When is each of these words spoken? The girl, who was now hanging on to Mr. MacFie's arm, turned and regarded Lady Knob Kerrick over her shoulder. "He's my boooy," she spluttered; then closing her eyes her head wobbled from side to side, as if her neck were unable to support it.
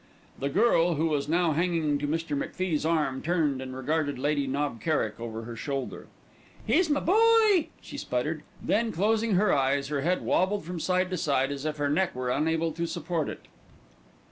The 0.39 0.49
girl, 0.49 0.95
who 0.95 1.05
was 1.05 1.29
now 1.29 1.51
hanging 1.51 1.83
on 1.83 1.99
to 1.99 2.07
Mr. 2.07 2.35
MacFie's 2.35 2.87
arm, 2.87 3.21
turned 3.21 3.61
and 3.61 3.75
regarded 3.75 4.17
Lady 4.17 4.47
Knob 4.47 4.81
Kerrick 4.81 5.19
over 5.19 5.43
her 5.43 5.55
shoulder. 5.55 6.07
"He's 6.65 6.89
my 6.89 6.99
boooy," 6.99 7.67
she 7.81 7.99
spluttered; 7.99 8.41
then 8.59 8.91
closing 8.91 9.35
her 9.35 9.53
eyes 9.53 9.89
her 9.89 10.01
head 10.01 10.23
wobbled 10.23 10.65
from 10.65 10.79
side 10.79 11.11
to 11.11 11.17
side, 11.17 11.51
as 11.51 11.65
if 11.65 11.77
her 11.77 11.87
neck 11.87 12.15
were 12.15 12.31
unable 12.31 12.71
to 12.71 12.87
support 12.87 13.29
it. 13.29 13.41